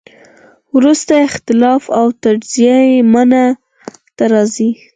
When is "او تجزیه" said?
1.99-2.77